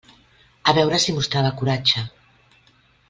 [0.69, 2.07] A veure si mostrava coratge.